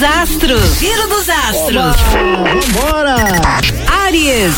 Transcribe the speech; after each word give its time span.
dos 0.00 0.02
astros. 0.02 0.78
Giro 0.78 1.08
dos 1.08 1.28
astros. 1.28 1.96
Vambora! 2.72 3.16
Aries. 4.06 4.54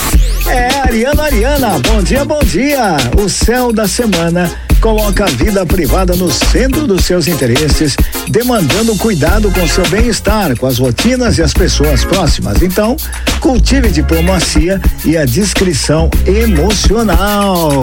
É, 0.46 0.68
Ariana, 0.80 1.22
Ariana, 1.24 1.78
bom 1.80 2.00
dia, 2.00 2.24
bom 2.24 2.38
dia. 2.44 2.96
O 3.20 3.28
céu 3.28 3.72
da 3.72 3.88
semana 3.88 4.48
coloca 4.80 5.24
a 5.24 5.28
vida 5.28 5.66
privada 5.66 6.14
no 6.14 6.30
centro 6.30 6.86
dos 6.86 7.04
seus 7.04 7.26
interesses, 7.26 7.96
demandando 8.28 8.96
cuidado 8.96 9.50
com 9.50 9.66
seu 9.66 9.86
bem-estar, 9.88 10.56
com 10.56 10.66
as 10.66 10.78
rotinas 10.78 11.38
e 11.38 11.42
as 11.42 11.52
pessoas 11.52 12.04
próximas. 12.04 12.62
Então, 12.62 12.96
cultive 13.40 13.90
diplomacia 13.90 14.80
e 15.04 15.16
a 15.16 15.24
discrição 15.24 16.08
emocional. 16.24 17.82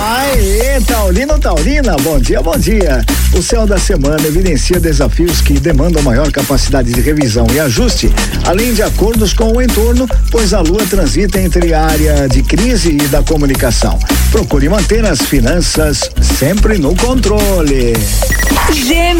Aê, 0.00 0.80
Taurino, 0.86 1.38
Taurina, 1.38 1.96
bom 2.02 2.18
dia, 2.18 2.40
bom 2.40 2.56
dia. 2.56 3.04
O 3.34 3.42
céu 3.42 3.66
da 3.66 3.78
semana 3.78 4.26
evidencia 4.26 4.80
desafios 4.80 5.40
que 5.40 5.54
demandam 5.60 6.02
maior 6.02 6.30
capacidade 6.30 6.92
de 6.92 7.00
revisão 7.00 7.46
e 7.52 7.60
ajuste, 7.60 8.10
além 8.46 8.72
de 8.72 8.82
acordos 8.82 9.32
com 9.32 9.52
o 9.52 9.62
entorno, 9.62 10.08
pois 10.30 10.54
a 10.54 10.60
lua 10.60 10.84
transita 10.86 11.40
entre 11.40 11.74
a 11.74 11.84
área 11.84 12.28
de 12.28 12.42
crise 12.42 12.92
e 12.92 13.08
da 13.08 13.22
comunicação. 13.22 13.98
Procure 14.30 14.68
manter 14.68 15.04
as 15.04 15.20
finanças 15.20 16.10
sempre 16.20 16.78
no 16.78 16.94
controle. 16.96 17.94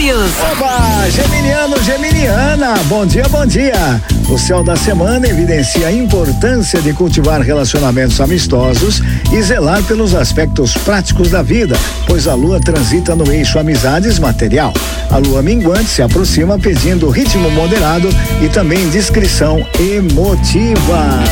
Gêmeos. 0.09 0.31
Oba, 0.53 1.11
Geminiano, 1.11 1.83
Geminiana, 1.83 2.75
bom 2.85 3.05
dia, 3.05 3.29
bom 3.29 3.45
dia. 3.45 4.01
O 4.31 4.39
céu 4.39 4.65
da 4.65 4.75
semana 4.75 5.29
evidencia 5.29 5.89
a 5.89 5.93
importância 5.93 6.81
de 6.81 6.95
cultivar 6.95 7.43
relacionamentos 7.43 8.19
amistosos 8.19 9.03
e 9.31 9.43
zelar 9.43 9.83
pelos 9.83 10.15
aspectos 10.15 10.75
práticos 10.79 11.31
da 11.31 11.43
vida, 11.43 11.77
pois 12.07 12.27
a 12.27 12.35
lua 12.35 12.59
transita 12.59 13.15
no 13.15 13.31
eixo 13.31 13.59
amizades 13.59 14.19
material. 14.19 14.73
A 15.11 15.19
lua 15.19 15.43
minguante 15.43 15.91
se 15.91 16.01
aproxima 16.01 16.59
pedindo 16.59 17.11
ritmo 17.11 17.51
moderado 17.51 18.09
e 18.43 18.49
também 18.49 18.89
discrição 18.89 19.67
emotiva. 19.79 21.23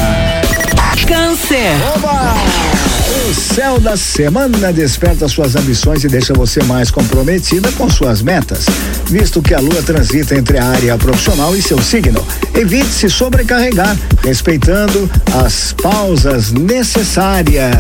Câncer. 1.06 1.72
Oba! 1.94 2.95
O 3.08 3.34
céu 3.34 3.78
da 3.78 3.96
semana 3.96 4.72
desperta 4.72 5.28
suas 5.28 5.54
ambições 5.54 6.02
e 6.02 6.08
deixa 6.08 6.34
você 6.34 6.62
mais 6.64 6.90
comprometida 6.90 7.70
com 7.72 7.88
suas 7.88 8.20
metas, 8.20 8.66
visto 9.06 9.40
que 9.40 9.54
a 9.54 9.60
lua 9.60 9.80
transita 9.82 10.34
entre 10.34 10.58
a 10.58 10.64
área 10.64 10.98
profissional 10.98 11.54
e 11.56 11.62
seu 11.62 11.80
signo. 11.80 12.24
Evite 12.54 12.88
se 12.88 13.08
sobrecarregar, 13.08 13.96
respeitando 14.24 15.08
as 15.32 15.72
pausas 15.72 16.50
necessárias. 16.50 17.74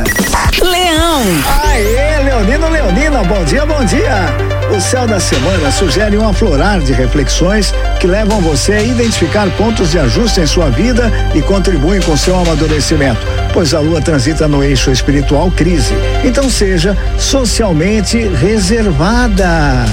Leão. 0.60 1.22
Aê, 1.64 2.22
Leonino, 2.24 2.68
Leonina, 2.68 3.24
bom 3.24 3.44
dia, 3.44 3.66
bom 3.66 3.84
dia. 3.84 4.56
O 4.74 4.80
céu 4.80 5.06
da 5.06 5.20
semana 5.20 5.70
sugere 5.70 6.16
um 6.16 6.28
aflorar 6.28 6.80
de 6.80 6.92
reflexões 6.92 7.72
que 8.00 8.06
levam 8.06 8.40
você 8.40 8.72
a 8.72 8.82
identificar 8.82 9.48
pontos 9.56 9.90
de 9.90 9.98
ajuste 9.98 10.40
em 10.40 10.46
sua 10.46 10.70
vida 10.70 11.10
e 11.34 11.42
contribuem 11.42 12.00
com 12.02 12.16
seu 12.16 12.36
amadurecimento, 12.36 13.20
pois 13.56 13.72
a 13.72 13.80
lua 13.80 14.02
transita 14.02 14.46
no 14.46 14.62
eixo 14.62 14.90
espiritual 14.90 15.50
crise. 15.50 15.94
Então 16.22 16.50
seja 16.50 16.94
socialmente 17.16 18.18
reservada. 18.18 19.86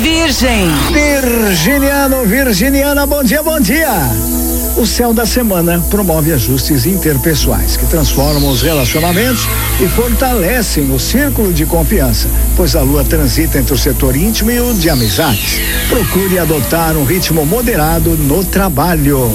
Virgem. 0.00 0.70
Virginiano, 0.90 2.24
Virginiana, 2.24 3.06
bom 3.06 3.22
dia, 3.22 3.42
bom 3.42 3.60
dia. 3.60 3.92
O 4.78 4.86
céu 4.86 5.12
da 5.12 5.26
semana 5.26 5.78
promove 5.90 6.32
ajustes 6.32 6.86
interpessoais 6.86 7.76
que 7.76 7.84
transformam 7.84 8.50
os 8.50 8.62
relacionamentos 8.62 9.46
e 9.78 9.86
fortalecem 9.88 10.90
o 10.90 10.98
círculo 10.98 11.52
de 11.52 11.66
confiança, 11.66 12.28
pois 12.56 12.74
a 12.74 12.80
lua 12.80 13.04
transita 13.04 13.58
entre 13.58 13.74
o 13.74 13.78
setor 13.78 14.16
íntimo 14.16 14.50
e 14.50 14.58
o 14.58 14.72
de 14.72 14.88
amizades. 14.88 15.60
Procure 15.90 16.38
adotar 16.38 16.96
um 16.96 17.04
ritmo 17.04 17.44
moderado 17.44 18.16
no 18.16 18.42
trabalho. 18.42 19.30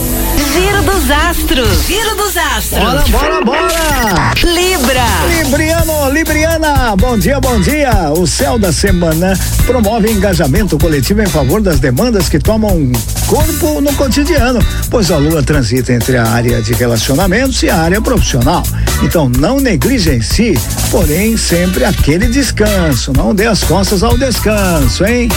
Giro 0.54 0.84
dos 0.84 1.10
astros. 1.10 1.88
Giro 1.88 2.16
dos 2.16 2.38
astros. 2.38 2.80
Bora, 2.80 3.04
bora, 3.10 3.42
bora! 3.44 4.34
Libra. 4.44 5.04
Libriano, 5.28 6.12
Libriana, 6.12 6.96
bom 6.96 7.18
dia, 7.18 7.40
bom 7.40 7.60
dia. 7.60 8.12
O 8.16 8.28
céu 8.28 8.60
da 8.60 8.72
semana 8.72 9.34
promove 9.66 10.12
engajamento 10.12 10.78
coletivo 10.78 11.24
em 11.24 11.26
favor 11.26 11.60
das 11.60 11.80
demandas 11.80 12.30
que 12.30 12.38
tomam 12.38 12.92
corpo 13.26 13.82
no 13.82 13.92
cotidiano, 13.96 14.60
pois 14.92 15.10
a 15.10 15.18
lua 15.18 15.42
transita 15.42 15.92
entre 15.92 16.18
a 16.18 16.28
área 16.28 16.62
de 16.62 16.74
relacionamentos 16.74 17.64
e 17.64 17.72
a 17.72 17.78
área 17.78 18.00
profissional. 18.00 18.62
Então 19.02 19.28
não 19.28 19.60
negligencie, 19.60 20.56
porém 20.92 21.36
sempre 21.36 21.84
aquele 21.84 22.28
descanso. 22.28 23.12
Não 23.12 23.34
dê 23.34 23.48
as 23.48 23.64
costas 23.64 24.04
ao 24.04 24.16
descanso, 24.20 25.04
hein? 25.04 25.30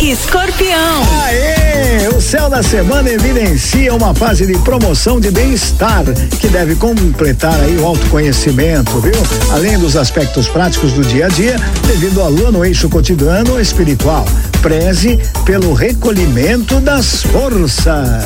Escorpião. 0.00 1.02
Aê! 1.24 2.08
O 2.08 2.20
céu 2.20 2.48
da 2.48 2.62
semana 2.62 3.10
evidencia 3.10 3.94
uma 3.94 4.14
fase 4.14 4.46
de 4.46 4.58
promoção 4.58 5.20
de 5.20 5.30
bem-estar 5.30 6.04
que 6.40 6.48
deve 6.48 6.74
completar 6.76 7.58
aí 7.60 7.76
o 7.78 7.86
autoconhecimento, 7.86 9.00
viu? 9.00 9.12
Além 9.50 9.78
dos 9.78 9.96
aspectos 9.96 10.48
práticos 10.48 10.92
do 10.92 11.02
dia 11.02 11.26
a 11.26 11.28
dia, 11.28 11.56
devido 11.86 12.22
à 12.22 12.28
lua 12.28 12.50
no 12.50 12.64
eixo 12.64 12.88
cotidiano 12.88 13.60
espiritual. 13.60 14.24
Preze 14.60 15.18
pelo 15.44 15.72
recolhimento 15.74 16.80
das 16.80 17.22
forças. 17.22 18.24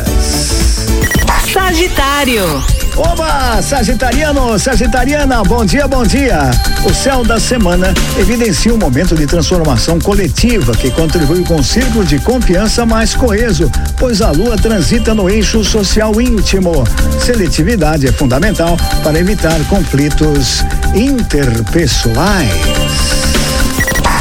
Sagitário. 1.53 2.86
Oba, 2.97 3.61
Sagitariano, 3.61 4.59
Sagitariana, 4.59 5.43
bom 5.45 5.67
dia, 5.67 5.87
bom 5.87 6.03
dia. 6.03 6.51
O 6.83 6.95
céu 6.95 7.23
da 7.23 7.39
semana 7.39 7.93
evidencia 8.19 8.73
um 8.73 8.79
momento 8.79 9.15
de 9.15 9.27
transformação 9.27 9.99
coletiva 10.01 10.73
que 10.75 10.91
contribui 10.91 11.45
com 11.45 11.57
um 11.57 11.63
círculo 11.63 12.07
de 12.07 12.19
confiança 12.19 12.87
mais 12.87 13.15
coeso, 13.15 13.71
pois 13.99 14.23
a 14.23 14.31
lua 14.31 14.57
transita 14.57 15.15
no 15.15 15.29
eixo 15.29 15.63
social 15.63 16.19
íntimo. 16.19 16.85
Seletividade 17.21 18.07
é 18.07 18.13
fundamental 18.13 18.79
para 19.05 19.19
evitar 19.19 19.61
conflitos 19.69 20.65
interpessoais. 20.95 22.51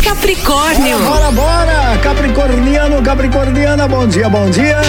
Capricórnio. 0.04 1.00
Bora, 1.00 1.32
bora! 1.32 1.98
Capricorniano, 2.04 3.02
Capricorniana, 3.02 3.88
bom 3.88 4.06
dia, 4.06 4.28
bom 4.28 4.50
dia. 4.50 4.82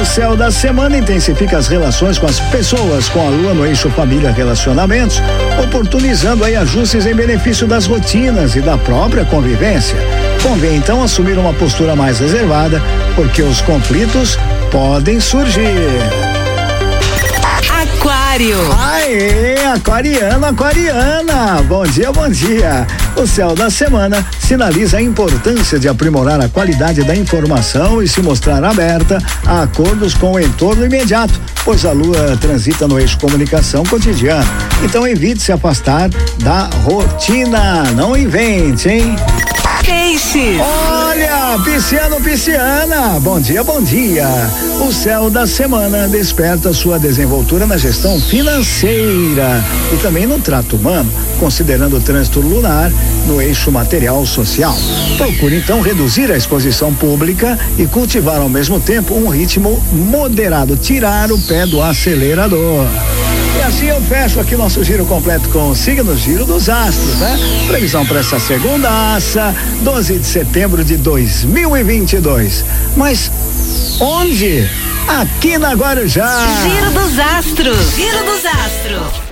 O 0.00 0.04
céu 0.04 0.36
da 0.36 0.50
semana 0.50 0.96
intensifica 0.96 1.58
as 1.58 1.68
relações 1.68 2.18
com 2.18 2.26
as 2.26 2.40
pessoas, 2.40 3.08
com 3.08 3.20
a 3.20 3.28
lua 3.28 3.54
no 3.54 3.66
eixo 3.66 3.90
família 3.90 4.30
relacionamentos, 4.30 5.20
oportunizando 5.62 6.44
aí 6.44 6.56
ajustes 6.56 7.06
em 7.06 7.14
benefício 7.14 7.66
das 7.66 7.86
rotinas 7.86 8.56
e 8.56 8.60
da 8.60 8.78
própria 8.78 9.24
convivência. 9.24 9.96
Convém 10.42 10.76
então 10.76 11.02
assumir 11.02 11.38
uma 11.38 11.52
postura 11.52 11.94
mais 11.94 12.18
reservada, 12.18 12.82
porque 13.14 13.42
os 13.42 13.60
conflitos 13.60 14.38
podem 14.70 15.20
surgir. 15.20 16.31
Aquário. 18.32 18.72
Aê, 18.78 19.66
aquariana, 19.74 20.48
aquariana. 20.48 21.62
Bom 21.68 21.82
dia, 21.82 22.10
bom 22.10 22.30
dia. 22.30 22.86
O 23.14 23.26
céu 23.26 23.54
da 23.54 23.68
semana 23.68 24.26
sinaliza 24.40 24.96
a 24.96 25.02
importância 25.02 25.78
de 25.78 25.86
aprimorar 25.86 26.40
a 26.40 26.48
qualidade 26.48 27.04
da 27.04 27.14
informação 27.14 28.02
e 28.02 28.08
se 28.08 28.22
mostrar 28.22 28.64
aberta 28.64 29.18
a 29.46 29.64
acordos 29.64 30.14
com 30.14 30.32
o 30.32 30.40
entorno 30.40 30.86
imediato, 30.86 31.38
pois 31.62 31.84
a 31.84 31.92
lua 31.92 32.38
transita 32.40 32.88
no 32.88 32.98
eixo 32.98 33.18
comunicação 33.18 33.84
cotidiana. 33.84 34.46
Então 34.82 35.06
evite 35.06 35.42
se 35.42 35.52
afastar 35.52 36.08
da 36.38 36.70
rotina. 36.84 37.82
Não 37.94 38.16
invente, 38.16 38.88
hein? 38.88 39.14
Peixes. 39.84 40.60
Olha, 40.60 41.58
pisciano, 41.64 42.20
pisciana, 42.20 43.18
bom 43.20 43.40
dia, 43.40 43.62
bom 43.64 43.80
dia. 43.82 44.26
O 44.86 44.92
céu 44.92 45.28
da 45.28 45.46
semana 45.46 46.08
desperta 46.08 46.72
sua 46.72 46.98
desenvoltura 46.98 47.66
na 47.66 47.76
gestão 47.76 48.20
financeira 48.20 49.62
e 49.92 49.96
também 49.96 50.26
no 50.26 50.38
trato 50.40 50.76
humano, 50.76 51.12
considerando 51.38 51.96
o 51.96 52.00
trânsito 52.00 52.40
lunar 52.40 52.92
no 53.26 53.40
eixo 53.40 53.70
material 53.70 54.24
social. 54.26 54.76
Procure 55.16 55.56
então 55.56 55.80
reduzir 55.80 56.30
a 56.30 56.36
exposição 56.36 56.94
pública 56.94 57.58
e 57.78 57.86
cultivar 57.86 58.40
ao 58.40 58.48
mesmo 58.48 58.80
tempo 58.80 59.14
um 59.14 59.28
ritmo 59.28 59.82
moderado, 59.92 60.76
tirar 60.76 61.30
o 61.32 61.38
pé 61.38 61.66
do 61.66 61.82
acelerador. 61.82 62.86
Assim 63.72 63.86
eu 63.86 64.02
fecho 64.02 64.38
aqui 64.38 64.54
nosso 64.54 64.84
giro 64.84 65.06
completo 65.06 65.48
com 65.48 65.70
o 65.70 65.74
signo 65.74 66.14
Giro 66.14 66.44
dos 66.44 66.68
Astros, 66.68 67.16
né? 67.16 67.38
Previsão 67.66 68.04
para 68.04 68.20
essa 68.20 68.38
segundaça, 68.38 69.54
12 69.80 70.18
de 70.18 70.26
setembro 70.26 70.84
de 70.84 70.98
2022. 70.98 72.66
Mas 72.94 73.32
onde? 73.98 74.68
Aqui 75.08 75.56
na 75.56 75.72
Guarujá. 75.72 76.46
Giro 76.62 76.90
dos 76.90 77.18
astros. 77.18 77.96
Giro 77.96 78.24
dos 78.26 78.44
astros. 78.44 79.20